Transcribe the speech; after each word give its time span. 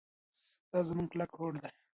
دا 0.71 0.79
زموږ 0.87 1.07
کلک 1.11 1.31
هوډ 1.37 1.53
دی. 1.63 1.71